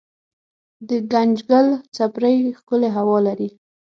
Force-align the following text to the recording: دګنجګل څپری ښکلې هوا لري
دګنجګل 0.87 1.67
څپری 1.95 2.37
ښکلې 2.57 2.89
هوا 2.97 3.17
لري 3.27 3.49